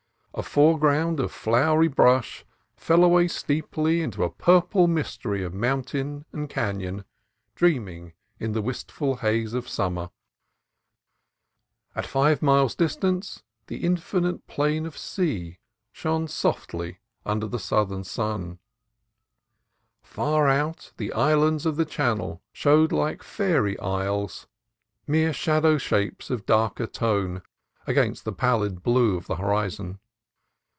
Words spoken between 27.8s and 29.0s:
against the pallid